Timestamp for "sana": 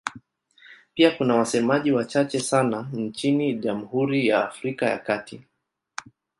2.39-2.89